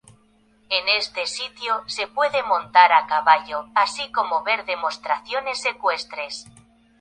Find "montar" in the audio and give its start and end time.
2.41-2.91